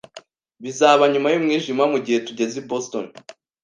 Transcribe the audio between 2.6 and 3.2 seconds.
i Boston